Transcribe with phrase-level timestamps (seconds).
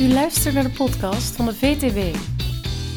[0.00, 1.98] U luistert naar de podcast van de VTW.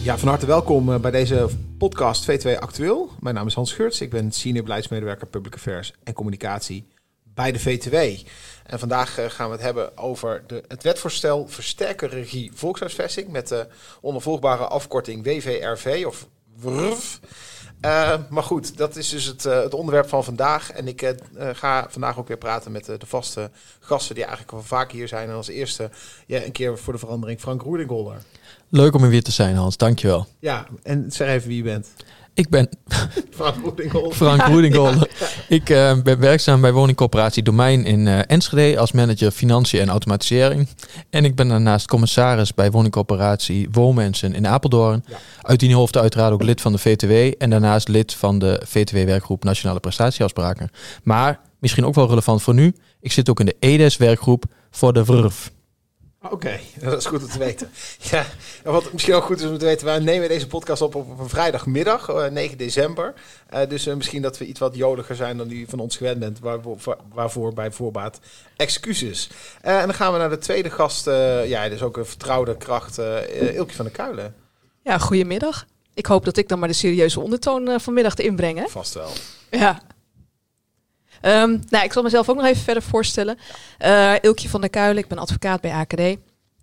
[0.04, 3.10] Ja, van harte welkom eh, bij deze podcast V2 Actueel.
[3.20, 4.02] Mijn naam is Hans Geurts.
[4.02, 6.88] Ik ben senior beleidsmedewerker Public Affairs en Communicatie
[7.24, 7.96] bij de VTW.
[8.66, 13.48] En vandaag eh, gaan we het hebben over de, het wetvoorstel Versterken Regie Volkshuisvesting met
[13.48, 13.68] de
[14.02, 16.28] onafvolgbare afkorting WVRV of
[16.60, 17.18] WRV.
[17.86, 20.72] Uh, maar goed, dat is dus het, uh, het, onderwerp van vandaag.
[20.72, 21.12] En ik uh,
[21.54, 23.50] ga vandaag ook weer praten met de vaste
[23.80, 25.30] gasten die eigenlijk al vaak hier zijn.
[25.30, 25.90] En als eerste
[26.26, 28.24] ja, een keer voor de verandering Frank Roedingholder.
[28.70, 29.78] Leuk om er weer te zijn, Hans.
[29.78, 30.28] Dankjewel.
[30.40, 31.88] Ja, en zeg even wie je bent.
[32.34, 32.70] Ik ben
[33.38, 34.14] Frank Roedingholder.
[34.14, 34.42] Frank.
[35.60, 35.66] Ik
[36.04, 40.68] ben werkzaam bij woningcorporatie Domein in Enschede als manager financiën en automatisering.
[41.10, 45.04] En ik ben daarnaast commissaris bij woningcorporatie Woonmensen in Apeldoorn.
[45.08, 45.18] Ja.
[45.42, 49.44] Uit die hoofd uiteraard ook lid van de VTW en daarnaast lid van de VTW-werkgroep
[49.44, 50.70] Nationale Prestatieafspraken.
[51.04, 55.06] Maar misschien ook wel relevant voor nu, ik zit ook in de EDES-werkgroep voor de
[55.06, 55.52] VRF.
[56.30, 57.72] Oké, dat is goed om te weten.
[57.98, 58.26] Ja,
[58.64, 61.30] wat misschien ook goed is om te weten, wij nemen deze podcast op op een
[61.30, 63.14] vrijdagmiddag, uh, 9 december.
[63.54, 66.20] Uh, dus uh, misschien dat we iets wat joliger zijn dan u van ons gewend
[66.20, 68.20] bent, waarvoor, waarvoor bij voorbaat
[68.56, 69.30] excuses.
[69.62, 71.06] Eh, en dan gaan we naar de tweede gast,
[71.46, 72.98] ja, dus ook een vertrouwde kracht,
[73.54, 74.36] Ilkje van der Kuilen.
[74.84, 75.66] Ja, goedemiddag.
[75.94, 78.70] Ik hoop dat ik dan maar de serieuze ondertoon vanmiddag te inbrengen.
[78.70, 79.12] Vast wel.
[79.50, 79.82] Ja.
[81.22, 83.38] Um, nou, ik zal mezelf ook nog even verder voorstellen.
[83.80, 86.00] Uh, Ilkje van der Kuilen, ik ben advocaat bij AKD.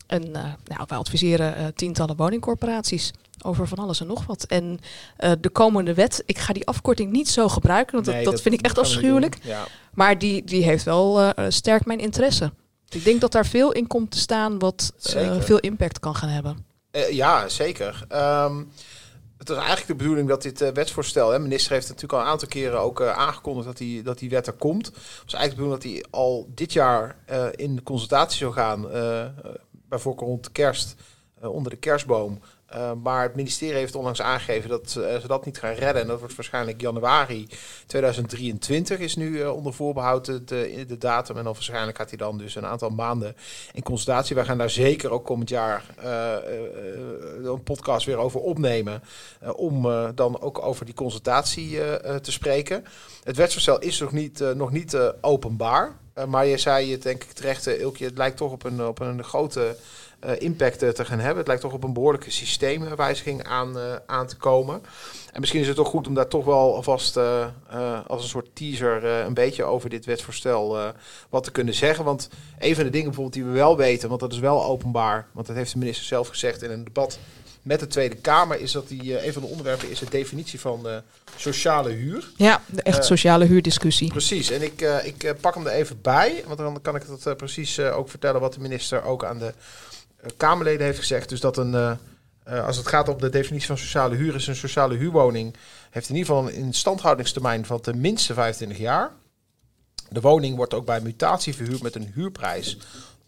[0.06, 0.32] En uh,
[0.64, 4.44] nou, wij adviseren uh, tientallen woningcorporaties over van alles en nog wat.
[4.44, 4.80] En
[5.40, 8.42] de komende wet, ik ga die afkorting niet zo gebruiken, want nee, dat, dat, dat,
[8.42, 9.38] vind ik echt afschuwelijk.
[9.42, 9.66] Ja.
[9.92, 12.52] Maar die, die heeft wel sterk mijn interesse.
[12.88, 14.92] Ik denk dat daar veel in komt te staan wat
[15.38, 16.66] veel impact kan gaan hebben.
[17.10, 18.06] ja, zeker.
[18.12, 18.70] Um,
[19.48, 22.26] het is eigenlijk de bedoeling dat dit uh, wetsvoorstel, de minister heeft natuurlijk al een
[22.26, 24.86] aantal keren ook uh, aangekondigd dat die, dat die wet er komt.
[24.86, 24.96] Het
[25.26, 28.82] is eigenlijk de bedoeling dat die al dit jaar uh, in consultatie zou gaan,
[29.88, 30.94] bij voorkeur rond kerst,
[31.40, 32.40] onder de kerstboom.
[32.74, 36.02] Uh, maar het ministerie heeft onlangs aangegeven dat uh, ze dat niet gaan redden.
[36.02, 37.48] En dat wordt waarschijnlijk januari
[37.86, 41.36] 2023 is nu uh, onder voorbehoud de, datum.
[41.36, 43.36] En dan waarschijnlijk gaat hij dan dus een aantal maanden
[43.72, 44.36] in consultatie.
[44.36, 45.84] Wij gaan daar zeker ook komend jaar
[47.44, 49.02] een podcast weer over opnemen.
[49.56, 49.82] om
[50.14, 51.78] dan ook over die consultatie
[52.20, 52.84] te spreken.
[53.24, 55.96] Het wetsvoorstel is nog niet, nog niet openbaar.
[56.26, 59.24] maar je zei het denk ik terecht, Ilkje, het lijkt toch op een, op een
[59.24, 59.76] grote
[60.38, 61.36] impact te gaan hebben.
[61.36, 64.82] Het lijkt toch op een behoorlijke systeemwijziging aan, uh, aan te komen.
[65.32, 67.46] En misschien is het toch goed om daar toch wel alvast uh,
[68.06, 70.92] als een soort teaser een beetje over dit wetsvoorstel
[71.28, 72.04] wat te kunnen zeggen.
[72.04, 72.28] Want
[72.58, 75.46] een van de dingen bijvoorbeeld die we wel weten, want dat is wel openbaar, want
[75.46, 77.18] dat heeft de minister zelf gezegd in een debat
[77.62, 80.86] met de Tweede Kamer, is dat die, een van de onderwerpen is de definitie van
[81.36, 82.30] sociale huur.
[82.36, 84.08] Ja, de echt sociale huurdiscussie.
[84.08, 87.80] Precies, en ik, ik pak hem er even bij, want dan kan ik dat precies
[87.80, 89.52] ook vertellen wat de minister ook aan de eh,
[90.36, 91.28] Kamerleden heeft gezegd.
[91.28, 91.92] Dus dat een, uh,
[92.48, 95.56] uh, als het gaat om de definitie van sociale huur, is een sociale huurwoning.
[95.90, 99.12] Heeft in ieder geval een instandhoudingstermijn van tenminste 25 jaar.
[100.08, 102.78] De woning wordt ook bij mutatie verhuurd met een huurprijs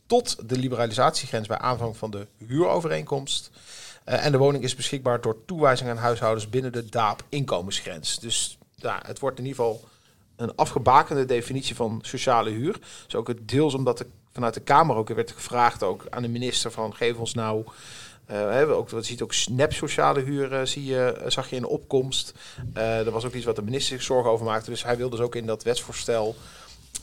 [0.06, 3.50] tot de liberalisatiegrens bij aanvang van de huurovereenkomst.
[4.04, 8.18] En de woning is beschikbaar door toewijzing aan huishoudens binnen de DAAP-inkomensgrens.
[8.18, 9.88] Dus ja, het wordt in ieder geval
[10.36, 12.78] een afgebakende definitie van sociale huur.
[13.04, 16.28] Dus ook het deels omdat de vanuit de Kamer ook werd gevraagd ook aan de
[16.28, 17.64] minister van geef ons nou
[18.30, 22.34] uh, ook, wat ziet ook nep sociale huur zie je, eh, zag je in opkomst.
[22.76, 24.70] Uh, er was ook iets wat de minister zich zorgen over maakte.
[24.70, 26.36] Dus hij wilde dus ook in dat wetsvoorstel,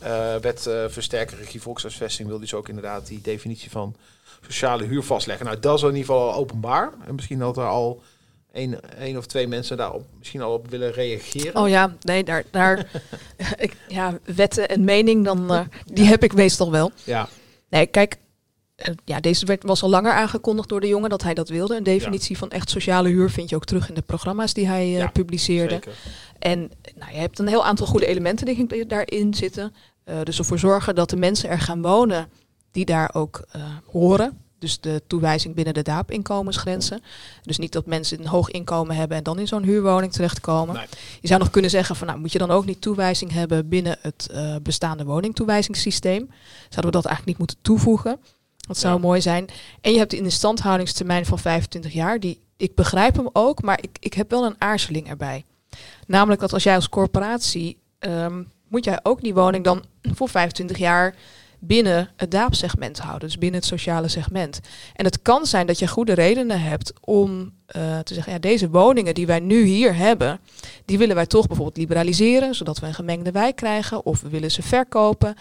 [0.03, 3.95] uh, wet versterken regie volkshuisvesting, wilde dus ook inderdaad die definitie van
[4.41, 5.45] sociale huur vastleggen.
[5.45, 6.93] Nou, dat is in ieder geval openbaar.
[7.05, 8.03] En misschien dat er al
[8.97, 11.55] één, of twee mensen daarop misschien al op willen reageren?
[11.55, 12.89] Oh ja, nee, daar, daar
[13.57, 16.91] ik, ja, wetten en mening, dan, uh, die heb ik meestal wel.
[17.03, 17.29] Ja.
[17.69, 18.15] Nee, kijk,
[18.77, 21.75] uh, ja, deze werd, was al langer aangekondigd door de jongen dat hij dat wilde.
[21.75, 22.39] Een definitie ja.
[22.39, 25.07] van echt sociale huur vind je ook terug in de programma's die hij uh, ja,
[25.07, 25.73] publiceerde.
[25.73, 25.93] Zeker.
[26.39, 29.73] En nou, je hebt een heel aantal goede elementen die daarin zitten.
[30.23, 32.29] dus ervoor zorgen dat de mensen er gaan wonen
[32.71, 33.47] die daar ook
[33.85, 34.46] horen.
[34.59, 37.01] Dus de toewijzing binnen de DAAP-inkomensgrenzen.
[37.43, 40.75] Dus niet dat mensen een hoog inkomen hebben en dan in zo'n huurwoning terechtkomen.
[40.75, 40.85] Nee.
[41.21, 43.97] Je zou nog kunnen zeggen van nou moet je dan ook niet toewijzing hebben binnen
[44.01, 46.29] het uh, bestaande woningtoewijzingssysteem.
[46.59, 48.19] Zouden we dat eigenlijk niet moeten toevoegen?
[48.67, 49.01] Dat zou ja.
[49.01, 49.47] mooi zijn.
[49.81, 52.19] En je hebt de instandhoudingstermijn van 25 jaar.
[52.19, 55.43] Die, ik begrijp hem ook, maar ik, ik heb wel een aarzeling erbij.
[56.07, 60.77] Namelijk dat als jij als corporatie um, moet jij ook die woning dan voor 25
[60.77, 61.15] jaar
[61.59, 64.59] binnen het daapsegment houden, dus binnen het sociale segment.
[64.93, 67.39] En het kan zijn dat je goede redenen hebt om
[67.75, 70.39] uh, te zeggen, ja, deze woningen die wij nu hier hebben,
[70.85, 74.51] die willen wij toch bijvoorbeeld liberaliseren, zodat we een gemengde wijk krijgen, of we willen
[74.51, 75.35] ze verkopen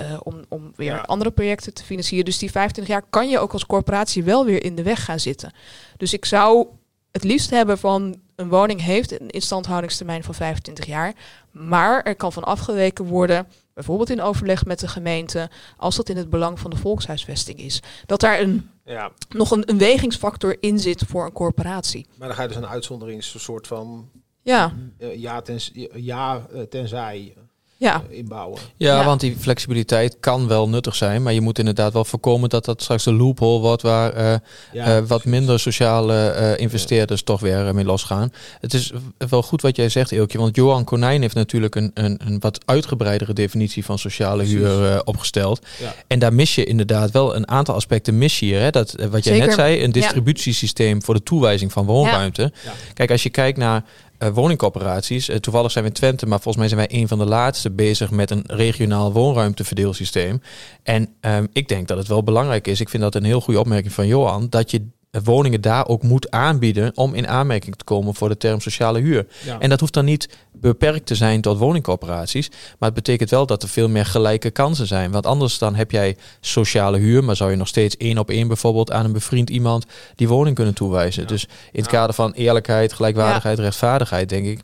[0.00, 2.24] uh, om, om weer andere projecten te financieren.
[2.24, 5.20] Dus die 25 jaar kan je ook als corporatie wel weer in de weg gaan
[5.20, 5.52] zitten.
[5.96, 6.66] Dus ik zou
[7.12, 11.12] het liefst hebben van een woning heeft een instandhoudingstermijn van 25 jaar,
[11.50, 16.16] maar er kan van afgeweken worden bijvoorbeeld in overleg met de gemeente, als dat in
[16.16, 17.82] het belang van de volkshuisvesting is.
[18.06, 19.12] Dat daar een, ja.
[19.28, 22.06] nog een, een wegingsfactor in zit voor een corporatie.
[22.16, 24.10] Maar dan ga je dus een uitzondering, een soort van
[24.42, 27.34] ja, ja, tens, ja tenzij
[27.82, 28.02] ja.
[28.10, 28.60] Eh, inbouwen.
[28.76, 32.64] Ja, want die flexibiliteit kan wel nuttig zijn, maar je moet inderdaad wel voorkomen dat
[32.64, 34.34] dat straks een loophole wordt waar uh,
[34.72, 38.32] ja, uh, wat minder sociale uh, investeerders toch weer mee losgaan.
[38.60, 38.92] Het is
[39.28, 42.60] wel goed wat jij zegt, Eelkje, want Johan Konijn heeft natuurlijk een, een, een wat
[42.64, 45.66] uitgebreidere definitie van sociale huur opgesteld.
[45.80, 45.94] Ja.
[46.06, 48.60] En daar mis je inderdaad wel een aantal aspecten mis je hier.
[48.60, 48.70] Hè?
[48.70, 52.52] Dat, wat jij net zei, een distributiesysteem voor de toewijzing van woonruimte.
[52.94, 53.84] Kijk, als je kijkt naar
[54.22, 55.28] uh, woningcorporaties.
[55.28, 57.70] Uh, toevallig zijn we in Twente, maar volgens mij zijn wij een van de laatste
[57.70, 60.42] bezig met een regionaal woonruimteverdeelsysteem.
[60.82, 62.80] En um, ik denk dat het wel belangrijk is.
[62.80, 64.88] Ik vind dat een heel goede opmerking van Johan, dat je
[65.20, 69.26] woningen daar ook moet aanbieden om in aanmerking te komen voor de term sociale huur.
[69.58, 73.62] En dat hoeft dan niet beperkt te zijn tot woningcorporaties, maar het betekent wel dat
[73.62, 75.10] er veel meer gelijke kansen zijn.
[75.10, 78.48] Want anders dan heb jij sociale huur, maar zou je nog steeds één op één
[78.48, 81.26] bijvoorbeeld aan een bevriend iemand die woning kunnen toewijzen.
[81.26, 84.60] Dus in het kader van eerlijkheid, gelijkwaardigheid, rechtvaardigheid, denk ik.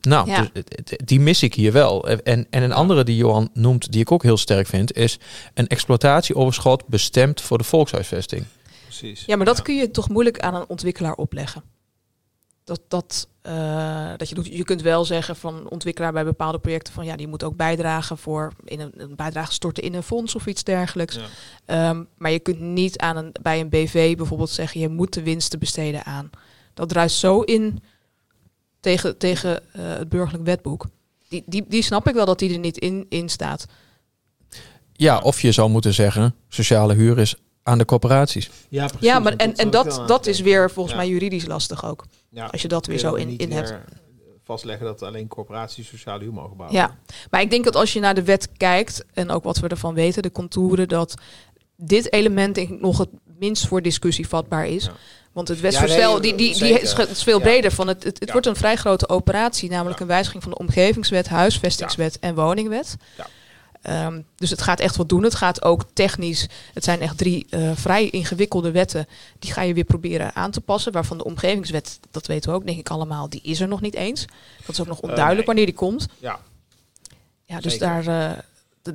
[0.00, 0.64] Nou, dus,
[1.04, 2.08] die mis ik hier wel.
[2.08, 5.18] En, en een andere die Johan noemt, die ik ook heel sterk vind, is
[5.54, 8.44] een exploitatieoverschot bestemd voor de volkshuisvesting.
[9.00, 11.62] Ja, maar dat kun je toch moeilijk aan een ontwikkelaar opleggen.
[12.64, 14.46] Dat, dat, uh, dat je doet.
[14.46, 18.18] Je kunt wel zeggen van ontwikkelaar bij bepaalde projecten van ja, die moet ook bijdragen
[18.18, 21.18] voor in een, een bijdrage storten in een fonds of iets dergelijks.
[21.66, 25.22] Um, maar je kunt niet aan een, bij een BV bijvoorbeeld zeggen je moet de
[25.22, 26.30] winsten besteden aan.
[26.74, 27.82] Dat druist zo in
[28.80, 30.86] tegen, tegen uh, het burgerlijk wetboek.
[31.28, 33.66] Die, die, die snap ik wel dat die er niet in, in staat.
[34.92, 37.36] Ja, of je zou moeten zeggen, sociale huur is
[37.70, 38.50] aan de corporaties.
[38.68, 42.06] Ja, precies, ja maar en, en dat, dat is weer volgens mij juridisch lastig ook.
[42.30, 43.74] Ja, als je dat weer zo in, in hebt.
[44.44, 46.78] Vastleggen dat alleen corporaties sociale huur mogen bouwen.
[46.78, 46.96] Ja,
[47.30, 49.94] maar ik denk dat als je naar de wet kijkt en ook wat we ervan
[49.94, 51.14] weten, de contouren, dat
[51.76, 53.08] dit element denk ik nog het
[53.38, 54.90] minst voor discussie vatbaar is.
[55.32, 57.70] Want het wetsvoorstel ja, die, die, die is veel breder.
[57.70, 61.28] Van het, het, het wordt een vrij grote operatie, namelijk een wijziging van de omgevingswet,
[61.28, 62.96] huisvestingswet en woningwet.
[63.88, 65.22] Um, dus het gaat echt wat doen.
[65.22, 66.48] Het gaat ook technisch.
[66.74, 69.06] Het zijn echt drie uh, vrij ingewikkelde wetten.
[69.38, 70.92] Die ga je weer proberen aan te passen.
[70.92, 73.94] Waarvan de omgevingswet, dat weten we ook denk ik allemaal, die is er nog niet
[73.94, 74.24] eens.
[74.66, 75.64] Dat is ook nog eh, onduidelijk uh, nee.
[75.64, 76.06] wanneer die komt.
[76.18, 76.38] Ja,
[77.44, 78.04] ja dus Zeker.
[78.04, 78.32] daar.
[78.32, 78.38] Uh,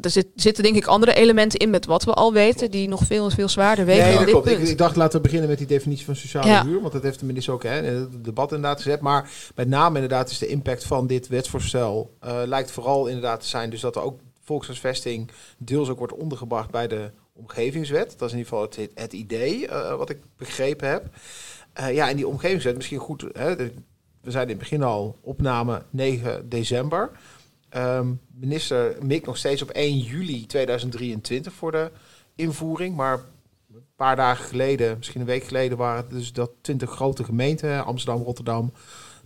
[0.02, 3.04] er zit, zitten denk ik andere elementen in met wat we al weten, die nog
[3.04, 4.06] veel, veel zwaarder wegen.
[4.06, 4.48] Nee, dat klopt.
[4.48, 6.66] Ik, ik, dacht, laten we beginnen met die definitie van sociale ja.
[6.66, 6.82] huur.
[6.82, 9.02] Want dat heeft de minister ook hè, in het debat inderdaad gezet.
[9.02, 12.16] Maar met name inderdaad is de impact van dit wetsvoorstel...
[12.26, 16.70] Uh, lijkt vooral inderdaad te zijn dus dat er ook volkshuisvesting deels ook wordt ondergebracht
[16.72, 18.16] bij de omgevingswet.
[18.18, 21.10] Dat is in ieder geval het, idee uh, wat ik begrepen heb.
[21.80, 23.26] Uh, ja, en die omgevingswet, misschien goed.
[23.34, 23.56] Hè,
[24.22, 27.12] we zijn in het begin al opname 9 december.
[27.78, 31.92] Um, minister mikt nog steeds op 1 juli 2023 voor de
[32.36, 32.96] invoering.
[32.96, 33.20] Maar
[33.74, 37.86] een paar dagen geleden, misschien een week geleden, waren het dus dat 20 grote gemeenten:
[37.86, 38.72] Amsterdam, Rotterdam,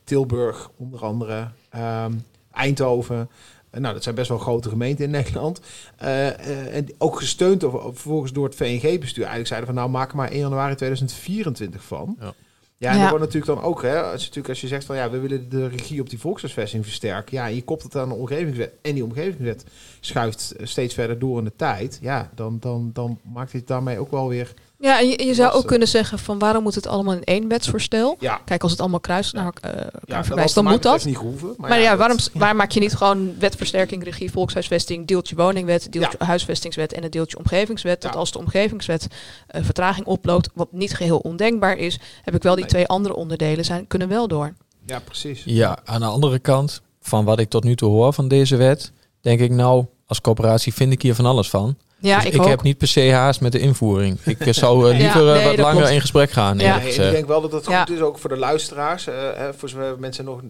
[0.04, 3.30] Tilburg, onder andere, um, Eindhoven.
[3.71, 5.62] Nou, dat zijn best wel grote gemeenten in Nederland.
[6.04, 9.24] Uh, uh, en ook gesteund of, vervolgens door het VNG-bestuur.
[9.24, 12.15] Eigenlijk zeiden van nou, maak er maar 1 januari 2024 van.
[12.20, 12.34] Ja.
[12.79, 13.01] Ja, en ja.
[13.01, 15.20] dat wordt natuurlijk dan ook, hè, als je, natuurlijk, als je zegt van ja, we
[15.20, 17.38] willen de regie op die volkshuisvesting versterken.
[17.38, 18.74] Ja, en je koppelt het aan de omgevingswet.
[18.82, 19.65] En die omgevingswet
[20.00, 22.00] schuift steeds verder door in de tijd.
[22.01, 25.51] Ja, dan, dan, dan maakt het daarmee ook wel weer ja, en je, je zou
[25.51, 28.15] ook kunnen zeggen van waarom moet het allemaal in één wetsvoorstel?
[28.19, 28.41] Ja.
[28.45, 31.05] Kijk, als het allemaal kruis naar uh, elkaar ja, verwijst, dan moet dat.
[31.05, 35.36] Niet hoeven, maar, maar ja, waarom, waar maak je niet gewoon wetversterking, regie, volkshuisvesting, deeltje
[35.36, 38.01] woningwet, deeltje huisvestingswet en het deeltje omgevingswet?
[38.01, 39.07] Dat als de omgevingswet
[39.55, 42.74] uh, vertraging oploopt, wat niet geheel ondenkbaar is, heb ik wel die nee.
[42.74, 44.53] twee andere onderdelen zijn, kunnen wel door.
[44.86, 45.41] Ja, precies.
[45.45, 48.91] Ja, aan de andere kant, van wat ik tot nu toe hoor van deze wet,
[49.21, 51.77] denk ik nou, als coöperatie vind ik hier van alles van.
[52.00, 54.20] Ja, dus ik, ik heb niet per se haast met de invoering.
[54.25, 56.60] Ik eh, zou uh, liever ja, nee, wat langer in gesprek gaan.
[56.60, 56.77] Ja.
[56.77, 57.88] Nee, ik denk wel dat het goed ja.
[57.88, 59.08] is, ook voor de luisteraars.
[59.08, 60.41] Uh, hè, voor zover mensen nog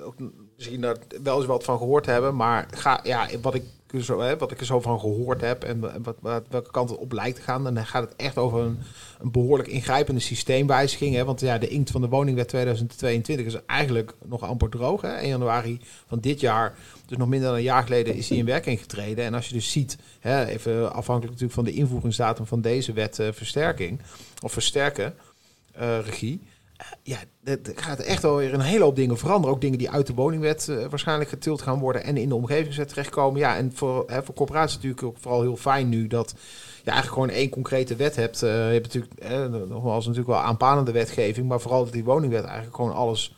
[0.00, 0.14] ook
[0.56, 2.36] misschien daar wel eens wat van gehoord hebben.
[2.36, 6.16] Maar ga, ja, wat ik hè, wat ik er zo van gehoord heb en wat,
[6.20, 8.78] wat, welke kant het op lijkt te gaan, dan gaat het echt over een,
[9.20, 11.14] een behoorlijk ingrijpende systeemwijziging.
[11.14, 15.00] Hè, want ja, de inkt van de woningwet 2022 is eigenlijk nog amper droog.
[15.00, 15.12] Hè.
[15.12, 18.44] 1 januari van dit jaar, dus nog minder dan een jaar geleden, is die in
[18.44, 19.24] werking getreden.
[19.24, 23.18] En als je dus ziet, hè, even afhankelijk natuurlijk van de invoeringsdatum van deze wet
[23.18, 24.00] uh, versterking
[24.42, 25.14] of versterken,
[25.80, 26.40] uh, regie
[27.08, 29.54] ja, er gaat echt alweer een hele hoop dingen veranderen.
[29.54, 32.88] Ook dingen die uit de woningwet uh, waarschijnlijk getild gaan worden en in de omgevingswet
[32.88, 33.40] terechtkomen.
[33.40, 36.34] Ja, en voor, hè, voor corporaties natuurlijk ook vooral heel fijn nu dat
[36.84, 38.42] je eigenlijk gewoon één concrete wet hebt.
[38.42, 42.44] Uh, je hebt natuurlijk, eh, nogmaals, natuurlijk wel aanpanende wetgeving, maar vooral dat die woningwet
[42.44, 43.34] eigenlijk gewoon alles,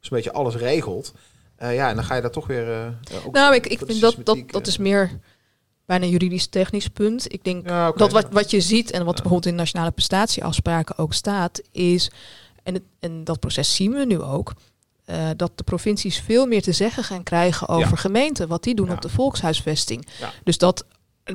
[0.00, 1.14] zo'n beetje alles regelt.
[1.62, 2.96] Uh, ja, en dan ga je daar toch weer.
[3.32, 5.18] nou, ik, ik vind dat, dat, dat is meer
[5.86, 7.32] bijna juridisch technisch punt.
[7.32, 7.98] Ik denk ja, okay.
[7.98, 12.10] dat wat, wat je ziet en wat bijvoorbeeld in nationale prestatieafspraken ook staat, is
[12.64, 14.52] en, het, en dat proces zien we nu ook.
[15.10, 18.90] Uh, dat de provincies veel meer te zeggen gaan krijgen over gemeenten, wat die doen
[18.90, 20.06] op de volkshuisvesting.
[20.44, 20.84] Dus dat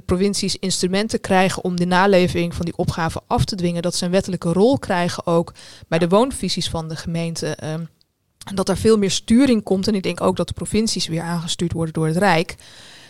[0.05, 4.11] provincies instrumenten krijgen om de naleving van die opgave af te dwingen, dat ze een
[4.11, 5.53] wettelijke rol krijgen ook
[5.87, 7.57] bij de woonvisies van de gemeente.
[7.63, 7.89] Um,
[8.53, 9.87] dat er veel meer sturing komt.
[9.87, 12.55] En ik denk ook dat de provincies weer aangestuurd worden door het Rijk.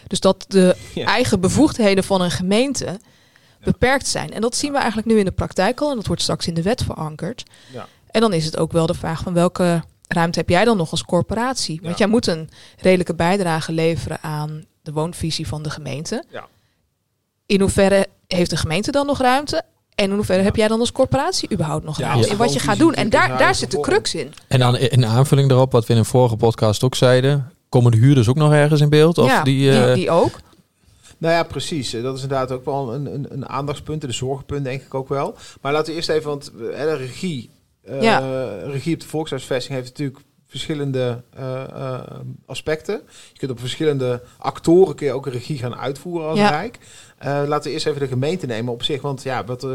[0.07, 2.99] Dus dat de eigen bevoegdheden van een gemeente
[3.63, 4.33] beperkt zijn.
[4.33, 5.89] En dat zien we eigenlijk nu in de praktijk al.
[5.89, 7.43] En dat wordt straks in de wet verankerd.
[7.73, 7.87] Ja.
[8.11, 10.91] En dan is het ook wel de vraag van welke ruimte heb jij dan nog
[10.91, 11.79] als corporatie?
[11.83, 16.23] Want jij moet een redelijke bijdrage leveren aan de woonvisie van de gemeente.
[16.29, 16.47] Ja.
[17.45, 19.63] In hoeverre heeft de gemeente dan nog ruimte?
[19.95, 22.77] En in hoeverre heb jij dan als corporatie überhaupt nog ruimte in wat je gaat
[22.77, 22.93] doen?
[22.93, 24.33] En daar, daar zit de crux in.
[24.47, 27.97] En dan in aanvulling daarop, wat we in een vorige podcast ook zeiden, komen de
[27.97, 29.17] huurders ook nog ergens in beeld?
[29.17, 29.93] Of ja, die, die, uh...
[29.93, 30.39] die ook.
[31.17, 31.91] Nou ja, precies.
[31.91, 35.35] Dat is inderdaad ook wel een, een, een aandachtspunt, de zorgpunt denk ik ook wel.
[35.61, 37.49] Maar laten we eerst even, want de regie
[37.89, 38.19] uh, ja.
[38.63, 42.01] regie op de volkshuisvesting heeft natuurlijk verschillende uh, uh,
[42.45, 43.01] aspecten.
[43.31, 46.49] Je kunt op verschillende actoren kun je ook een regie gaan uitvoeren als ja.
[46.49, 46.77] Rijk.
[47.19, 49.01] laten we eerst even de gemeente nemen op zich.
[49.01, 49.67] Want ja, wat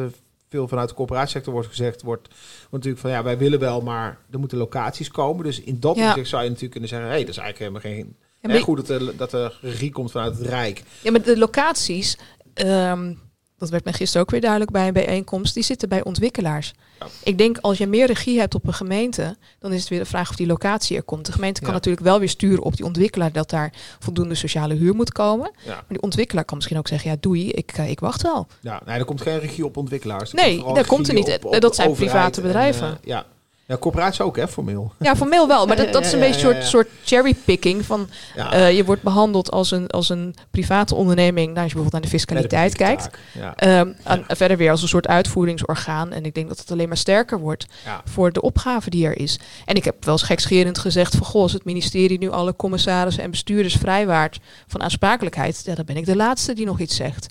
[0.54, 4.18] veel vanuit de corporatiesector wordt gezegd, wordt, wordt natuurlijk van ja, wij willen wel, maar
[4.30, 5.44] er moeten locaties komen.
[5.44, 6.09] Dus in dat ja.
[6.09, 8.16] opzicht zou je natuurlijk kunnen zeggen, hé, hey, dat is eigenlijk helemaal geen...
[8.40, 10.83] Ja, goed dat de, dat de regie komt vanuit het Rijk.
[11.02, 12.18] Ja, maar de locaties,
[12.54, 13.21] um,
[13.64, 16.75] dat werd mij gisteren ook weer duidelijk bij een bijeenkomst, die zitten bij ontwikkelaars.
[17.23, 20.04] Ik denk als je meer regie hebt op een gemeente, dan is het weer de
[20.04, 21.26] vraag of die locatie er komt.
[21.26, 24.94] De gemeente kan natuurlijk wel weer sturen op die ontwikkelaar dat daar voldoende sociale huur
[24.94, 25.50] moet komen.
[25.66, 28.47] Maar die ontwikkelaar kan misschien ook zeggen, ja doei, ik, eh, ik wacht wel.
[28.61, 30.33] Ja, nee, er komt geen regie op ontwikkelaars.
[30.33, 31.38] nee, daar komt er niet.
[31.59, 32.87] dat zijn private bedrijven.
[32.87, 33.26] En, uh, ja.
[33.66, 34.92] Ja, corporatie ook, hè, formeel.
[34.99, 35.66] Ja, formeel wel.
[35.66, 37.85] Maar dat, dat is een beetje een soort, soort cherrypicking.
[37.85, 41.47] Van, uh, je wordt behandeld als een, als een private onderneming.
[41.47, 43.18] Nou, als je bijvoorbeeld naar de fiscaliteit kijkt.
[43.64, 46.12] Um, en verder weer als een soort uitvoeringsorgaan.
[46.12, 47.66] En ik denk dat het alleen maar sterker wordt
[48.04, 49.38] voor de opgave die er is.
[49.64, 51.26] En ik heb wel eens gekscherend gezegd van...
[51.26, 55.62] Goh, als het ministerie nu alle commissarissen en bestuurders vrijwaart van aansprakelijkheid...
[55.64, 57.26] Ja, dan ben ik de laatste die nog iets zegt.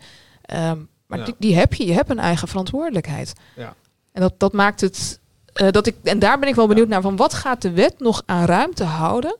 [0.53, 1.85] Um, maar die, die, heb je.
[1.85, 3.33] Je hebt een eigen verantwoordelijkheid.
[3.55, 3.73] Ja.
[4.11, 5.19] En dat, dat maakt het
[5.61, 7.99] uh, dat ik, en daar ben ik wel benieuwd naar van wat gaat de wet
[7.99, 9.37] nog aan ruimte houden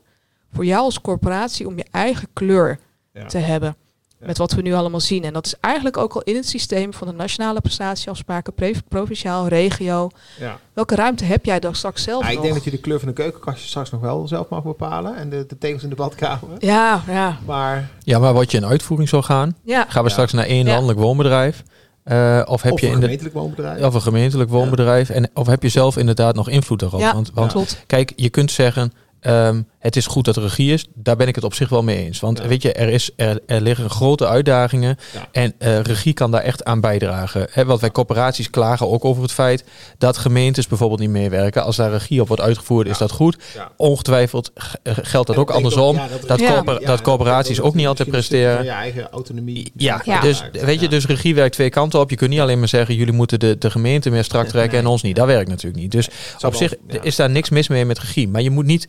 [0.52, 2.78] voor jou als corporatie om je eigen kleur
[3.12, 3.26] ja.
[3.26, 3.76] te hebben.
[4.18, 4.26] Ja.
[4.26, 5.24] Met wat we nu allemaal zien.
[5.24, 8.54] En dat is eigenlijk ook al in het systeem van de nationale prestatieafspraken,
[8.88, 10.10] provinciaal, regio.
[10.38, 10.58] Ja.
[10.72, 12.28] Welke ruimte heb jij dan straks zelf?
[12.28, 15.16] ik denk dat je de kleur van de keukenkastje straks nog wel zelf mag bepalen.
[15.16, 16.48] En de, de tegels in de badkamer.
[16.58, 17.38] Ja, ja.
[17.46, 19.56] Maar, ja, maar wat je een uitvoeringsorgaan?
[19.62, 19.86] Ja.
[19.88, 21.62] Gaan we straks naar één landelijk woonbedrijf?
[22.04, 23.82] Uh, of heb of je een gemeentelijk woonbedrijf.
[23.82, 25.10] Of een gemeentelijk woonbedrijf.
[25.10, 27.00] En, of heb je zelf inderdaad nog invloed erop?
[27.00, 28.92] Ja, want, want kijk, je kunt zeggen,
[29.26, 30.86] Um, het is goed dat er regie is.
[30.94, 32.20] Daar ben ik het op zich wel mee eens.
[32.20, 34.96] Want weet je, er, is, er, er liggen grote uitdagingen.
[35.32, 37.46] En uh, regie kan daar echt aan bijdragen.
[37.50, 39.64] He, want wij corporaties klagen ook over het feit
[39.98, 41.64] dat gemeentes bijvoorbeeld niet meewerken.
[41.64, 43.36] Als daar regie op wordt uitgevoerd, is dat goed.
[43.76, 44.52] Ongetwijfeld
[44.82, 45.96] geldt dat ook andersom.
[46.26, 48.64] dat, dat, dat, corporaties ook niet altijd presteren.
[48.64, 49.72] Je eigen autonomie.
[49.76, 52.10] Ja, dus weet je, dus regie werkt twee kanten op.
[52.10, 54.86] Je kunt niet alleen maar zeggen, jullie moeten de, de gemeente meer strak trekken en
[54.86, 55.16] ons niet.
[55.16, 55.92] Dat werkt natuurlijk niet.
[55.92, 56.08] Dus
[56.40, 58.28] op zich is daar niks mis mee met regie.
[58.28, 58.88] Maar je moet niet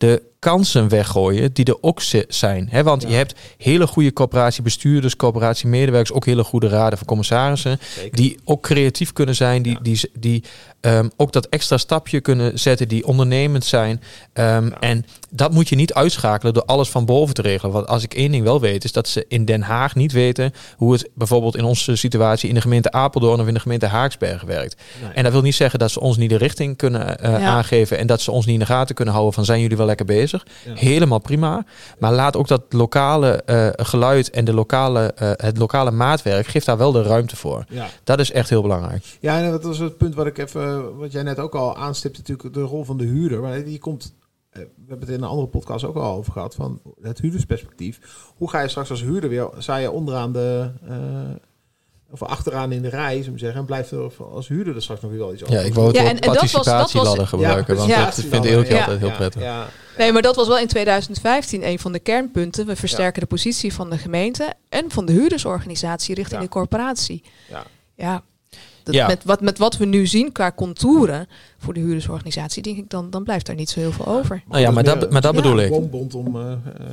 [0.00, 2.68] de kansen weggooien die er ook zijn.
[2.70, 7.80] He, want je hebt hele goede coöperatiebestuurders, coöperatiemedewerkers, ook hele goede raden van commissarissen,
[8.10, 10.44] die ook creatief kunnen zijn, die, die, die
[10.80, 14.02] um, ook dat extra stapje kunnen zetten, die ondernemend zijn.
[14.34, 17.72] Um, En dat moet je niet uitschakelen door alles van boven te regelen.
[17.72, 20.52] Want als ik één ding wel weet, is dat ze in Den Haag niet weten
[20.76, 24.48] hoe het bijvoorbeeld in onze situatie in de gemeente Apeldoorn of in de gemeente Haaksbergen
[24.48, 24.82] werkt.
[25.14, 28.06] En dat wil niet zeggen dat ze ons niet de richting kunnen uh, aangeven en
[28.06, 30.46] dat ze ons niet in de gaten kunnen houden van zijn jullie wel lekker bezig.
[30.64, 31.64] Helemaal prima.
[31.98, 36.66] Maar laat ook dat lokale uh, geluid en de lokale, uh, het lokale maatwerk, geeft
[36.66, 37.64] daar wel de ruimte voor.
[37.68, 37.86] Ja.
[38.04, 39.04] Dat is echt heel belangrijk.
[39.20, 42.18] Ja, en dat was het punt wat ik even, wat jij net ook al aanstipt,
[42.18, 43.40] natuurlijk de rol van de huurder.
[43.40, 44.12] Maar die komt
[44.52, 48.00] we hebben het in een andere podcast ook al over gehad, van het huurdersperspectief.
[48.36, 50.70] Hoe ga je straks als huurder weer, sta je onderaan de,
[52.10, 55.00] of achteraan in de rij, zou ik zeggen, en blijft er als huurder er straks
[55.00, 55.54] nog wel iets over.
[55.54, 59.42] Ja, ik wou het ja, en, participatieladder gebruiken, want dat vindt Eeltje altijd heel prettig.
[59.98, 62.66] Nee, maar dat was wel in 2015 een van de kernpunten.
[62.66, 67.22] We versterken de positie van de gemeente en van de huurdersorganisatie richting de corporatie.
[67.48, 67.64] Ja.
[67.94, 68.22] ja,
[68.84, 69.06] ja.
[69.06, 71.28] Met, wat, met wat we nu zien qua contouren
[71.62, 74.42] voor de huurdersorganisatie, denk ik, dan, dan blijft daar niet zo heel veel over.
[74.48, 75.70] Nou ja, maar dat, maar dat bedoel ik.
[75.70, 76.42] Woonbond om uh,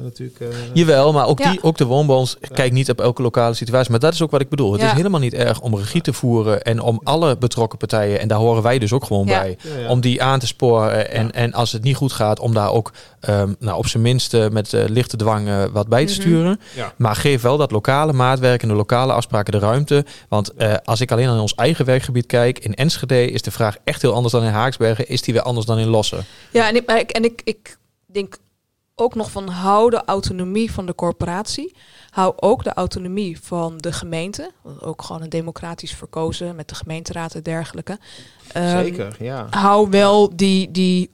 [0.03, 0.39] natuurlijk.
[0.39, 3.91] Uh, Jawel, maar ook, die, ook de woonbonds kijk niet op elke lokale situatie.
[3.91, 4.71] Maar dat is ook wat ik bedoel.
[4.73, 8.27] Het is helemaal niet erg om regie te voeren en om alle betrokken partijen, en
[8.27, 9.57] daar horen wij dus ook gewoon bij,
[9.87, 11.11] om die aan te sporen.
[11.11, 12.91] En, en als het niet goed gaat, om daar ook
[13.29, 16.21] um, nou, op zijn minst met uh, lichte dwang wat bij te mhm.
[16.21, 16.59] sturen.
[16.97, 20.05] Maar geef wel dat lokale maatwerk en de lokale afspraken de ruimte.
[20.29, 24.01] Want als ik alleen aan ons eigen werkgebied kijk, in Enschede is de vraag echt
[24.01, 25.07] heel anders dan in Haaksbergen.
[25.07, 26.25] Is die weer anders dan in Lossen?
[26.51, 28.37] Ja, en ik, en ik, ik denk
[28.95, 31.75] ook nog van hou de autonomie van de corporatie.
[32.09, 34.51] Hou ook de autonomie van de gemeente.
[34.79, 37.97] Ook gewoon een democratisch verkozen met de gemeenteraad en dergelijke.
[38.51, 39.47] Ehm, Zeker, ja.
[39.49, 41.09] Hou wel die, die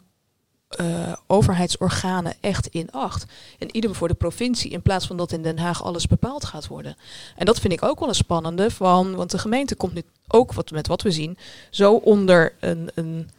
[0.79, 3.25] uh, overheidsorganen echt in acht.
[3.59, 6.67] En ieder voor de provincie, in plaats van dat in Den Haag alles bepaald gaat
[6.67, 6.95] worden.
[7.35, 10.53] En dat vind ik ook wel een spannende, van, want de gemeente komt nu ook
[10.53, 11.37] wat, met wat we zien,
[11.69, 13.29] zo onder een, een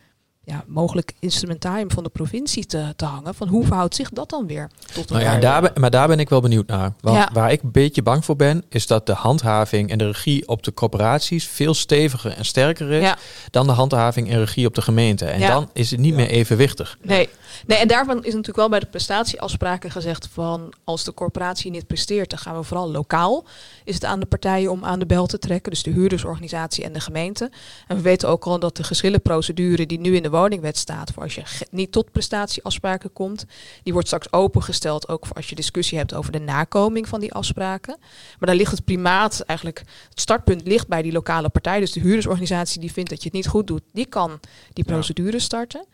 [0.45, 3.35] ja, mogelijk instrumentarium van de provincie te, te hangen.
[3.35, 6.19] Van hoe verhoudt zich dat dan weer tot nou ja, daar ben, Maar daar ben
[6.19, 6.93] ik wel benieuwd naar.
[7.01, 10.49] Want waar ik een beetje bang voor ben, is dat de handhaving en de regie
[10.49, 13.15] op de corporaties veel steviger en sterker is
[13.51, 15.25] dan de handhaving en regie op de gemeente.
[15.25, 16.99] En dan is het niet meer evenwichtig.
[17.03, 17.29] Nee.
[17.67, 21.87] nee, en daarvan is natuurlijk wel bij de prestatieafspraken gezegd van als de corporatie niet
[21.87, 23.45] presteert, dan gaan we vooral lokaal.
[23.85, 26.93] Is het aan de partijen om aan de bel te trekken, dus de huurdersorganisatie en
[26.93, 27.51] de gemeente.
[27.87, 31.23] En we weten ook al dat de geschillenprocedure die nu in de woningwet staat voor
[31.23, 33.45] als je niet tot prestatieafspraken komt.
[33.83, 37.33] Die wordt straks opengesteld ook voor als je discussie hebt over de nakoming van die
[37.33, 37.97] afspraken.
[38.38, 41.81] Maar daar ligt het primaat eigenlijk, het startpunt ligt bij die lokale partij.
[41.81, 44.41] Dus de huurdersorganisatie die vindt dat je het niet goed doet, die kan
[44.73, 45.87] die procedure starten.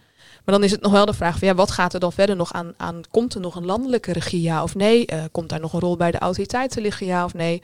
[0.44, 2.37] Maar dan is het nog wel de vraag van ja, wat gaat er dan verder
[2.37, 2.75] nog aan?
[2.76, 5.12] aan komt er nog een landelijke regie, ja of nee?
[5.12, 7.62] Uh, komt daar nog een rol bij de autoriteiten liggen, ja of nee?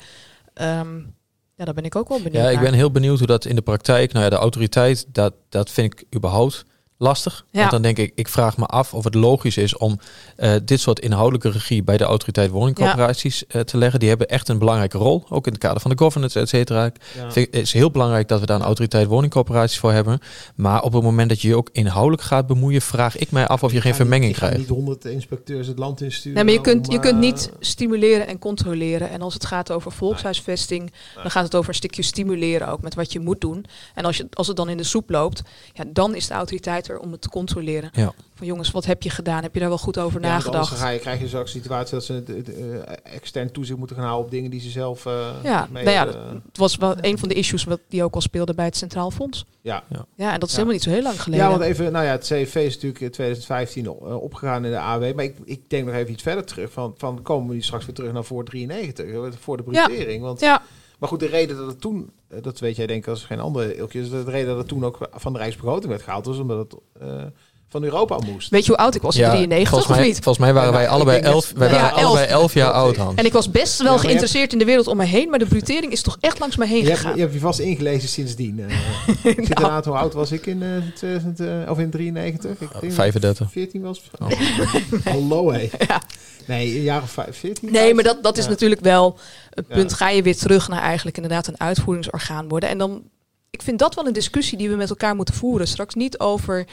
[0.54, 1.14] Um,
[1.56, 2.44] ja, daar ben ik ook wel benieuwd.
[2.44, 4.12] Ja, ik ben heel benieuwd hoe dat in de praktijk.
[4.12, 6.64] Nou ja, de autoriteit, dat, dat vind ik überhaupt
[6.98, 7.44] lastig.
[7.50, 7.58] Ja.
[7.58, 9.98] Want dan denk ik, ik vraag me af of het logisch is om
[10.38, 13.58] uh, dit soort inhoudelijke regie bij de autoriteit woningcorporaties ja.
[13.58, 14.00] uh, te leggen.
[14.00, 16.90] Die hebben echt een belangrijke rol, ook in het kader van de governance, et cetera.
[17.32, 20.18] Het is heel belangrijk dat we daar een autoriteit woningcorporaties voor hebben.
[20.54, 23.62] Maar op het moment dat je je ook inhoudelijk gaat bemoeien, vraag ik mij af
[23.62, 24.58] of je, geen vermenging krijgt.
[24.58, 26.34] niet honderd inspecteurs het land insturen.
[26.34, 29.10] Nee, maar je kunt, je kunt niet stimuleren en controleren.
[29.10, 32.94] En als het gaat over volkshuisvesting, dan gaat het over een stukje stimuleren ook met
[32.94, 33.64] wat je moet doen.
[33.94, 36.85] En als, je, als het dan in de soep loopt, ja, dan is de autoriteit
[37.00, 37.90] om het te controleren.
[37.92, 38.12] Ja.
[38.34, 39.42] Van jongens, wat heb je gedaan?
[39.42, 40.70] Heb je daar wel goed over ja, nagedacht?
[40.70, 44.24] Dan ga je, krijg je zo'n situatie dat ze uh, extern toezicht moeten gaan houden
[44.24, 45.04] op dingen die ze zelf.
[45.04, 48.04] Uh, ja, mee, nou ja, uh, het was wel een van de issues wat die
[48.04, 49.44] ook al speelde bij het Centraal Fonds.
[49.60, 50.06] Ja, ja.
[50.14, 51.44] ja en dat is helemaal niet zo heel lang geleden.
[51.44, 55.14] Ja, want even, nou ja, het CV is natuurlijk in 2015 opgegaan in de AW.
[55.14, 56.72] Maar ik, ik denk nog even iets verder terug.
[56.72, 59.06] Van, van komen we nu straks weer terug naar voor 93,
[59.38, 60.22] voor de brutering.
[60.22, 60.62] Want ja.
[60.98, 63.40] Maar goed, de reden dat het toen, eh, dat weet jij denk ik als geen
[63.40, 66.72] andere ilkjes, de reden dat het toen ook van de Rijksbegroting werd gehaald, was omdat
[66.72, 67.24] het uh,
[67.68, 68.50] van Europa moest.
[68.50, 69.16] Weet je hoe oud ik was?
[69.16, 70.14] Ja, 93 volgens mij, of niet?
[70.22, 73.14] Volgens mij waren wij allebei elf, wij waren allebei elf jaar oud, Hans.
[73.14, 75.92] En ik was best wel geïnteresseerd in de wereld om me heen, maar de brutering
[75.92, 77.04] is toch echt langs me heen je gegaan.
[77.04, 78.54] Hebt, je hebt je vast ingelezen sindsdien.
[79.26, 79.74] Uh, nou.
[79.74, 82.50] zit hoe oud was ik in, uh, 2000, uh, of in 93?
[82.50, 83.50] Ik denk 35.
[83.50, 84.02] 14 was.
[84.18, 84.30] Oh.
[85.12, 85.68] Hallo hé.
[85.88, 86.02] Ja.
[86.46, 87.72] Nee, een jaar of 14.
[87.72, 89.18] Nee, maar dat, dat is natuurlijk wel
[89.50, 89.92] een punt.
[89.92, 92.68] Ga je weer terug naar eigenlijk inderdaad een uitvoeringsorgaan worden.
[92.68, 93.02] En dan
[93.56, 95.68] ik vind dat wel een discussie die we met elkaar moeten voeren.
[95.68, 96.66] Straks niet over uh,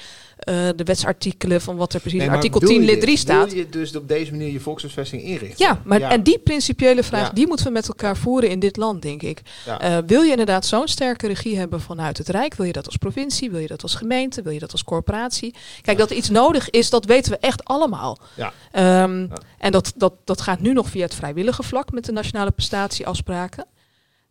[0.76, 3.50] de wetsartikelen van wat er precies in artikel 10 lid 3 staat.
[3.50, 5.66] Wil je dus op deze manier je volkshuisvesting inrichten?
[5.66, 9.02] Ja, maar en die principiële vraag, die moeten we met elkaar voeren in dit land,
[9.02, 9.42] denk ik.
[9.68, 12.54] Uh, wil je inderdaad zo'n sterke regie hebben vanuit het Rijk?
[12.54, 13.52] Wil je dat als provincie?
[13.52, 14.42] Wil je dat als gemeente?
[14.42, 15.56] Wil je dat als corporatie?
[15.82, 18.20] Kijk, dat er iets nodig is, dat weten we echt allemaal.
[18.36, 19.04] Ja.
[19.04, 22.52] Um, en dat, dat, dat gaat nu nog via het vrijwillige vlak met de nationale
[22.52, 23.66] prestatieafspraken.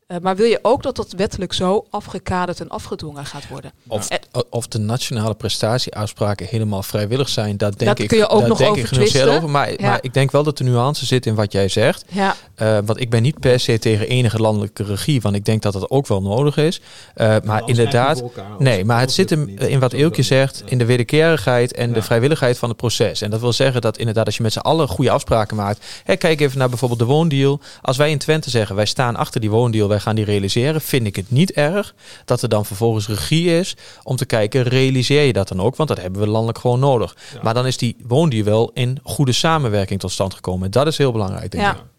[0.09, 3.73] Uh, maar wil je ook dat dat wettelijk zo afgekaderd en afgedwongen gaat worden?
[3.89, 4.09] Of,
[4.51, 8.09] of de nationale prestatieafspraken helemaal vrijwillig zijn, dat denk dat ik.
[8.09, 9.51] kun je ook nog denk over over.
[9.51, 12.05] Maar, maar ik denk wel dat de nuance zit in wat jij zegt.
[12.09, 12.35] Ja.
[12.63, 15.73] Uh, want ik ben niet per se tegen enige landelijke regie, want ik denk dat
[15.73, 16.81] dat ook wel nodig is.
[17.17, 18.23] Uh, maar inderdaad,
[18.59, 22.59] nee, maar het zit hem in wat Eelkje zegt, in de wederkerigheid en de vrijwilligheid
[22.59, 23.21] van het proces.
[23.21, 25.85] En dat wil zeggen dat inderdaad, als je met z'n allen goede afspraken maakt.
[26.05, 27.61] Hè, kijk even naar bijvoorbeeld de woondeal.
[27.83, 31.07] Als wij in Twente zeggen, wij staan achter die woondeal, wij gaan die realiseren, vind
[31.07, 35.33] ik het niet erg dat er dan vervolgens regie is om te kijken, realiseer je
[35.33, 35.77] dat dan ook?
[35.77, 37.17] Want dat hebben we landelijk gewoon nodig.
[37.43, 40.71] Maar dan is die woondier wel in goede samenwerking tot stand gekomen.
[40.71, 41.92] Dat is heel belangrijk, denk ik.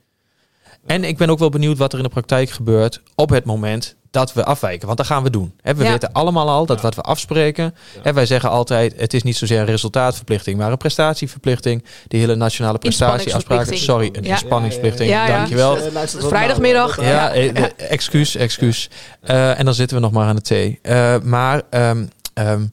[0.85, 3.95] En ik ben ook wel benieuwd wat er in de praktijk gebeurt op het moment
[4.13, 4.85] dat we afwijken.
[4.85, 5.53] Want dat gaan we doen.
[5.61, 7.75] we weten allemaal al dat wat we afspreken.
[8.13, 11.83] wij zeggen altijd: het is niet zozeer een resultaatverplichting, maar een prestatieverplichting.
[12.07, 13.77] Die hele nationale prestatieafspraken.
[13.77, 15.09] Sorry, een inspanningsverplichting.
[15.09, 15.27] Ja.
[15.27, 15.77] Dankjewel.
[15.77, 17.01] Uh, vrijdagmiddag.
[17.01, 18.89] Ja, eh, excuus, excuus.
[19.23, 20.79] Uh, en dan zitten we nog maar aan de thee.
[20.83, 21.61] Uh, maar.
[21.69, 22.71] Um, um,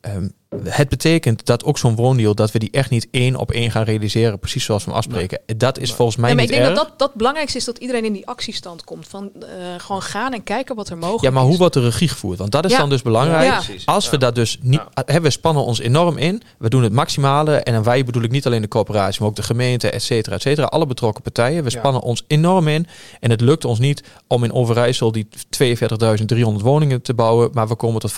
[0.00, 0.32] um,
[0.64, 3.84] het betekent dat ook zo'n woondeal, dat we die echt niet één op één gaan
[3.84, 5.40] realiseren, precies zoals we hem afspreken.
[5.56, 7.64] Dat is volgens mij ja, maar niet Ik denk dat, dat dat het belangrijkste is
[7.64, 9.06] dat iedereen in die actiestand komt.
[9.08, 11.28] Van uh, gewoon gaan en kijken wat er mogelijk is.
[11.28, 12.38] Ja, maar hoe wordt de regie gevoerd?
[12.38, 13.62] Want dat is dan dus belangrijk.
[13.62, 13.62] Ja.
[13.84, 16.42] Als we dat dus niet, hebben we spannen ons enorm in.
[16.58, 17.56] We doen het maximale.
[17.56, 20.34] En dan wij bedoel ik niet alleen de coöperatie, maar ook de gemeente, et cetera,
[20.34, 20.66] et cetera.
[20.66, 21.64] Alle betrokken partijen.
[21.64, 22.86] We spannen ons enorm in.
[23.20, 25.28] En het lukt ons niet om in Overijssel die
[25.62, 28.12] 42.300 woningen te bouwen, maar we komen tot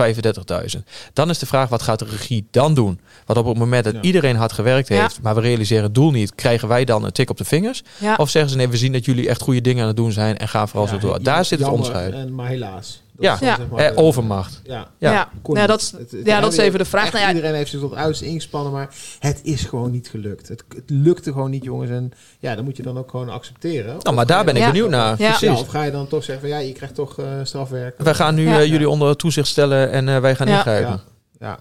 [0.76, 0.80] 35.000.
[1.12, 3.00] Dan is de vraag, wat gaat de regie dan doen?
[3.26, 6.34] Wat op het moment dat iedereen hard gewerkt heeft, maar we realiseren het doel niet,
[6.34, 7.82] krijgen wij dan een tik op de vingers?
[8.16, 10.36] Of zeggen ze nee, we zien dat jullie echt goede dingen aan het doen zijn
[10.36, 11.22] en gaan vooral zo door.
[11.22, 12.12] Daar zit het onderscheid.
[12.12, 13.02] En, maar helaas.
[13.16, 14.60] Dat ja, zeg maar, eh, overmacht.
[14.64, 15.12] Ja, ja.
[15.12, 15.28] ja.
[15.52, 17.12] ja dat, is, ja, dat is even de vraag.
[17.12, 20.48] Nou iedereen heeft zich tot uiterst ingespannen, maar het is gewoon niet gelukt.
[20.48, 21.90] Het, het lukte gewoon niet, jongens.
[21.90, 23.96] En ja, dan moet je dan ook gewoon accepteren.
[24.02, 25.14] Nou, maar daar ben ik benieuwd naar.
[25.18, 25.52] Ja.
[25.52, 27.98] of ga je dan toch zeggen van ja, je krijgt toch uh, strafwerk.
[27.98, 31.00] Wij gaan nu uh, jullie onder toezicht stellen en uh, wij gaan ingrijpen.
[31.38, 31.58] ja.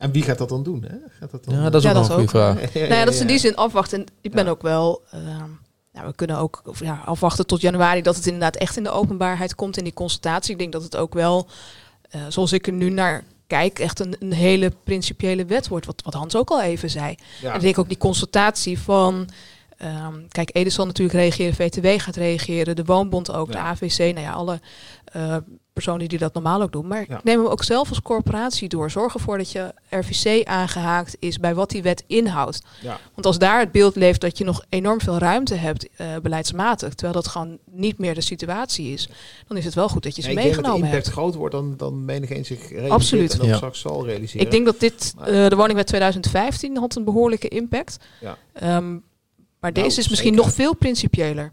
[0.00, 0.82] En wie gaat dat dan doen?
[0.82, 0.96] Hè?
[1.18, 2.74] Gaat dat dan ja, dat is ook een goede vraag.
[2.74, 4.04] nou ja, dat is in die zin afwachten.
[4.20, 5.02] Ik ben ook wel...
[5.14, 5.20] Uh,
[5.92, 9.54] nou, we kunnen ook ja, afwachten tot januari dat het inderdaad echt in de openbaarheid
[9.54, 10.52] komt in die consultatie.
[10.52, 11.48] Ik denk dat het ook wel,
[12.14, 15.86] uh, zoals ik er nu naar kijk, echt een, een hele principiële wet wordt.
[15.86, 17.14] Wat, wat Hans ook al even zei.
[17.42, 19.28] En ik denk ook die consultatie van...
[19.82, 24.20] Um, kijk, Ede zal natuurlijk reageren, VTW gaat reageren, de Woonbond ook, de AVC, nou
[24.20, 24.60] ja, alle
[25.16, 25.36] uh,
[25.72, 26.86] personen die dat normaal ook doen.
[26.86, 27.20] Maar ja.
[27.22, 28.90] neem hem ook zelf als corporatie door.
[28.90, 32.62] Zorg ervoor dat je RVC aangehaakt is bij wat die wet inhoudt.
[32.80, 32.98] Ja.
[33.14, 36.94] Want als daar het beeld leeft dat je nog enorm veel ruimte hebt uh, beleidsmatig,
[36.94, 39.08] terwijl dat gewoon niet meer de situatie is,
[39.46, 40.72] dan is het wel goed dat je ze meegenomen hebt.
[40.72, 43.38] Als de impact groot wordt, dan, dan menigeen zich realiseert Absoluut.
[43.38, 43.56] en ja.
[43.56, 44.46] straks zal realiseren.
[44.46, 47.96] Ik denk dat dit, uh, de woningwet 2015 had een behoorlijke impact.
[48.20, 48.76] Ja.
[48.76, 49.08] Um,
[49.60, 51.52] maar nou, deze is misschien nog veel principiëler.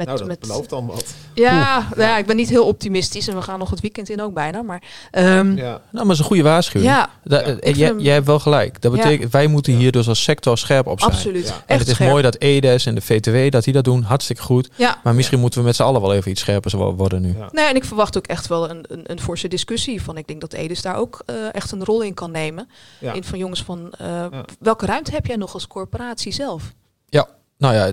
[0.00, 1.14] Met, nou, dat met, belooft dan wat.
[1.34, 4.22] Ja, nou ja, ik ben niet heel optimistisch en we gaan nog het weekend in
[4.22, 4.62] ook bijna.
[4.62, 4.82] Maar,
[5.12, 5.62] um, ja.
[5.62, 6.92] Nou, maar het is een goede waarschuwing.
[6.92, 7.56] Ja, da, ja.
[7.60, 8.80] Jij, jij, hebt wel gelijk.
[8.80, 11.12] Dat betekent, wij moeten hier dus als sector scherp op zijn.
[11.12, 11.54] Absoluut.
[11.66, 14.02] En het is mooi dat EDES en de VTW dat die dat doen.
[14.02, 14.70] Hartstikke goed.
[14.74, 15.00] Ja.
[15.02, 17.34] Maar misschien moeten we met z'n allen wel even iets scherper worden nu.
[17.50, 20.02] Nee, en ik verwacht ook echt wel een, een, een forse discussie.
[20.02, 22.68] Van, ik denk dat EDES daar ook uh, echt een rol in kan nemen.
[23.12, 24.26] In van jongens van, uh,
[24.58, 26.72] welke ruimte heb jij nog als corporatie zelf?
[27.06, 27.28] Ja,
[27.60, 27.86] nou ja,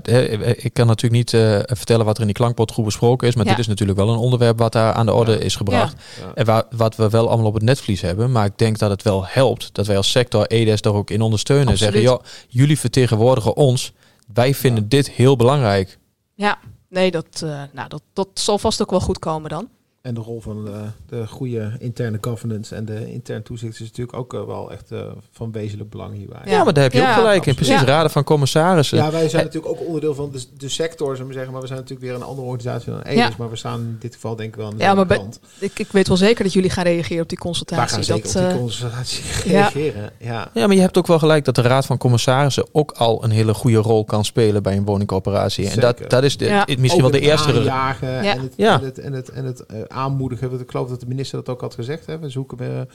[0.55, 3.35] ik kan natuurlijk niet uh, vertellen wat er in die klankpotgroep besproken is.
[3.35, 5.95] Maar dit is natuurlijk wel een onderwerp wat daar aan de orde is gebracht.
[6.19, 6.31] Ja.
[6.33, 8.31] En waar, wat we wel allemaal op het netvlies hebben.
[8.31, 11.21] Maar ik denk dat het wel helpt dat wij als sector EDES daar ook in
[11.21, 11.67] ondersteunen.
[11.67, 13.93] En zeggen, joh, jullie vertegenwoordigen ons.
[14.33, 15.97] Wij vinden dit heel belangrijk.
[16.33, 16.57] Ja,
[16.89, 19.69] nee, dat, uh, nou, dat, dat zal vast ook wel goed komen dan.
[20.07, 23.79] En de rol van de, eh, de goede interne governance en de interne toezicht is
[23.79, 24.99] natuurlijk ook uh, wel echt uh,
[25.31, 26.41] van wezenlijk belang hierbij.
[26.45, 27.55] Ja, maar daar heb je ook gelijk in.
[27.55, 28.97] Precies, raden van commissarissen.
[28.97, 31.67] Ja, wij zijn natuurlijk ook onderdeel van de, de sector, zullen we zeggen, maar we
[31.67, 34.49] zijn natuurlijk weer een andere organisatie dan EDES, maar we staan in dit geval denk
[34.49, 35.39] ik wel aan de ja, maar kant.
[35.59, 37.85] Ik, ik weet wel zeker dat jullie gaan reageren op die consultatie.
[37.85, 40.11] Wij gaan zeker dat, op die consultatie reageren.
[40.19, 40.49] Ja.
[40.53, 43.31] ja, maar je hebt ook wel gelijk dat de raad van commissarissen ook al een
[43.31, 45.69] hele goede rol kan spelen bij een woningcorporatie.
[45.69, 47.45] En dat, dat is de, misschien wel de eerste...
[47.47, 49.63] En het, en het, en het, en het
[49.97, 52.05] aanmoedigen, ik geloof dat de minister dat ook had gezegd.
[52.05, 52.19] Hè.
[52.19, 52.87] We zoeken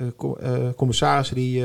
[0.00, 0.06] uh,
[0.42, 1.64] uh, commissarissen die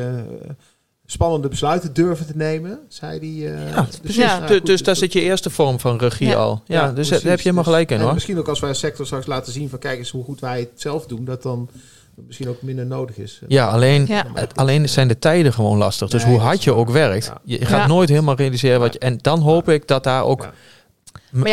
[1.06, 3.42] spannende besluiten durven te nemen, zei die.
[3.42, 4.40] ja, dus, ja.
[4.40, 6.62] Nou, goed, dus daar zit je eerste vorm van regie al.
[6.66, 8.14] Ja, dus daar heb je helemaal gelijk in hoor.
[8.14, 10.60] Misschien ook als wij als sector straks laten zien van kijk eens hoe goed wij
[10.60, 11.70] het zelf doen, dat dan
[12.16, 13.42] misschien ook minder nodig is.
[13.48, 16.10] Ja, alleen, het, alleen zijn de tijden gewoon lastig.
[16.10, 19.00] Dus hoe hard je ook werkt, je gaat nooit helemaal realiseren wat je.
[19.00, 20.50] En dan hoop ik dat daar ook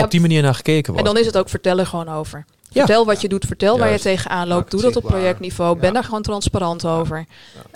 [0.01, 1.09] op die manier naar gekeken wordt.
[1.09, 2.45] En dan is het ook vertellen gewoon over.
[2.71, 4.71] Vertel wat je doet, vertel waar je tegenaan loopt.
[4.71, 5.79] Doe dat op projectniveau.
[5.79, 7.27] Ben daar gewoon transparant over.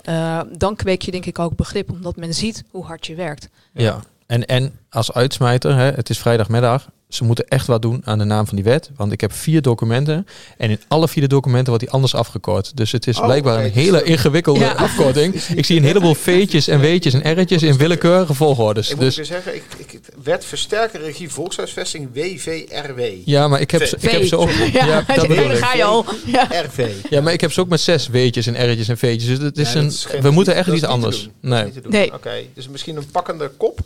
[0.09, 3.49] Uh, dan kweek je denk ik ook begrip, omdat men ziet hoe hard je werkt.
[3.73, 8.17] Ja, en, en als uitsmijter, hè, het is vrijdagmiddag ze moeten echt wat doen aan
[8.17, 8.89] de naam van die wet.
[8.95, 10.27] Want ik heb vier documenten.
[10.57, 12.77] En in alle vier de documenten wordt die anders afgekort.
[12.77, 15.35] Dus het is oh, blijkbaar een hele ingewikkelde afkorting.
[15.35, 18.89] ik zie een heleboel V'tjes en W'tjes en R'tjes in willekeurige volgordes.
[18.89, 23.01] Ik dus moet zeggen, ik, ik, wet versterken regie volkshuisvesting WVRW.
[23.25, 24.49] Ja, maar ik heb, ze, ik heb ze ook...
[24.73, 26.05] Ja, dat ga je al.
[26.25, 26.47] Ja.
[26.51, 26.91] RV.
[27.09, 29.25] Ja, maar ik heb ze ook met zes W'tjes en R'tjes en V'tjes.
[29.25, 31.29] Dus het is een, we moeten echt iets anders.
[31.39, 31.71] Nee.
[31.87, 32.13] nee.
[32.13, 33.79] Oké, dus misschien een pakkende kop?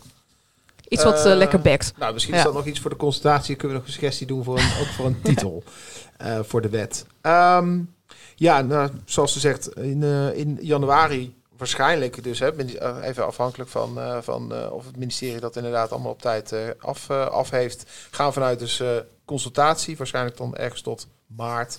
[0.90, 1.94] Iets wat lekker bekt.
[1.98, 3.56] Nou, misschien is dat nog iets voor de consultatie.
[3.56, 5.64] Kunnen we nog een suggestie doen voor een, ook voor een titel
[6.42, 7.06] voor de wet.
[7.22, 7.80] Ehm,
[8.36, 12.52] ja, nou, zoals ze zegt, in, in januari waarschijnlijk dus, hè,
[13.02, 17.84] even afhankelijk van, van of het ministerie dat inderdaad allemaal op tijd af, af heeft,
[18.12, 18.84] gaan vanuit dus
[19.26, 21.78] consultatie, waarschijnlijk dan ergens tot maart.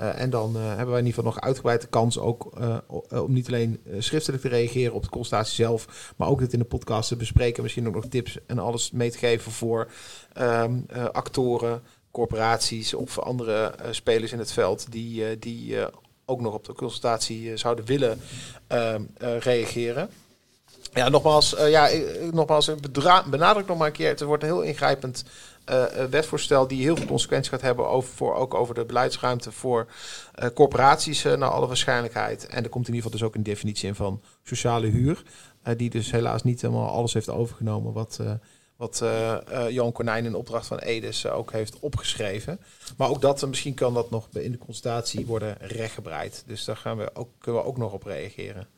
[0.00, 2.76] Uh, en dan uh, hebben wij in ieder geval nog uitgebreid de kans ook uh,
[3.22, 6.64] om niet alleen schriftelijk te reageren op de consultatie zelf, maar ook dit in de
[6.64, 7.62] podcast te bespreken.
[7.62, 9.90] Misschien ook nog tips en alles mee te geven voor
[10.40, 15.76] um, actoren, corporaties of andere spelers in het veld die, die
[16.24, 18.20] ook nog op de consultatie zouden willen
[18.66, 20.10] ehm, reageren.
[20.92, 21.90] Ja, nogmaals, ja,
[22.32, 22.70] nogmaals
[23.30, 24.08] benadruk nog maar een keer.
[24.08, 25.24] Het wordt heel ingrijpend
[25.70, 29.86] uh, wetsvoorstel die heel veel consequenties gaat hebben over, voor, ook over de beleidsruimte voor
[30.42, 32.46] uh, corporaties naar alle waarschijnlijkheid.
[32.46, 35.22] En er komt in ieder geval dus ook een definitie in van sociale huur,
[35.76, 38.20] die dus helaas niet helemaal alles heeft overgenomen wat,
[38.76, 39.02] wat
[39.68, 42.60] Jan Konijn in opdracht van Edes ook heeft opgeschreven.
[42.96, 46.42] Maar ook dat, misschien kan dat nog in de consultatie worden rechtgebreid.
[46.46, 48.68] Dus daar gaan we ook, kunnen we ook nog op reageren.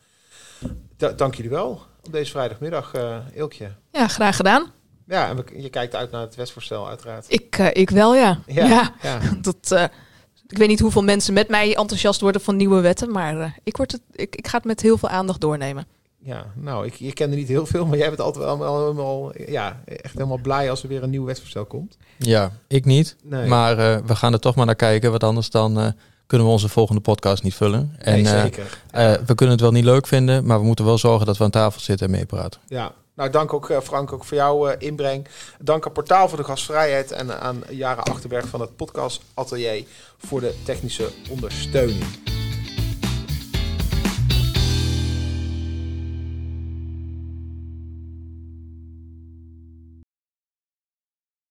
[1.15, 2.93] dank jullie wel op deze vrijdagmiddag,
[3.33, 3.71] Ilkje.
[3.91, 4.80] Ja, graag gedaan.
[5.11, 7.25] Ja, en je kijkt uit naar het wetsvoorstel uiteraard.
[7.27, 8.39] Ik, uh, ik wel, ja.
[8.45, 9.19] Ja, ja.
[9.41, 9.83] dat, uh,
[10.47, 13.77] ik weet niet hoeveel mensen met mij enthousiast worden van nieuwe wetten, maar uh, ik,
[13.77, 15.85] word het, ik, ik ga het met heel veel aandacht doornemen.
[16.23, 19.81] Ja, nou, ik, je kende niet heel veel, maar jij bent altijd wel allemaal, ja,
[19.85, 21.97] echt helemaal blij als er weer een nieuw wetsvoorstel komt.
[22.17, 23.15] Ja, ik niet.
[23.23, 23.47] Nee.
[23.47, 25.93] Maar we gaan er toch maar naar kijken, want anders dan
[26.27, 27.95] kunnen we onze volgende podcast niet vullen.
[27.97, 28.81] En, nee, zeker.
[29.25, 31.49] we kunnen het wel niet leuk vinden, maar we moeten wel zorgen dat we aan
[31.49, 32.61] tafel zitten en meepraten.
[32.67, 35.27] Ja, nou, dank ook uh, Frank ook voor jouw uh, inbreng.
[35.59, 39.85] Dank aan Portaal voor de gastvrijheid en aan Jaren Achterberg van het podcast Atelier
[40.17, 42.40] voor de technische ondersteuning.